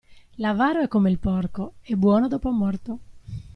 L'avaro 0.37 0.79
è 0.81 0.87
come 0.87 1.11
il 1.11 1.19
porco, 1.19 1.73
è 1.83 1.93
buono 1.93 2.27
dopo 2.27 2.49
morto. 2.49 2.99